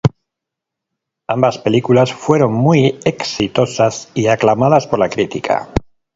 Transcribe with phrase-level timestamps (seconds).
[1.27, 5.71] Ambas películas fueron muy exitosas y aclamadas por la crítica.